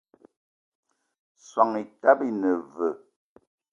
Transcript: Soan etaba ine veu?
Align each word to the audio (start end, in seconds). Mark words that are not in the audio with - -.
Soan 1.49 1.71
etaba 1.81 2.23
ine 2.29 2.51
veu? 2.75 2.97